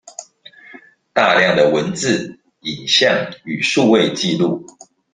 [1.13, 3.13] 大量的文字、影像
[3.43, 4.63] 與數位紀錄